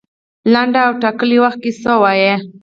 [0.53, 2.33] لنډ او ټاکلي وخت کې سوی وای.